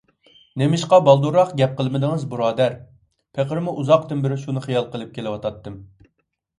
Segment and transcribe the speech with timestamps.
[0.61, 2.79] نېمىشقا بالدۇرراق گەپ قىلمىدىڭىز بۇرادەر؟
[3.39, 5.83] پېقىرمۇ ئۇزاقتىن بېرى شۇنى خىيال قىلىپ كېلىۋاتاتتىم.